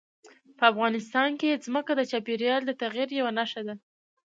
[0.57, 3.75] په افغانستان کې ځمکه د چاپېریال د تغیر یوه نښه ده.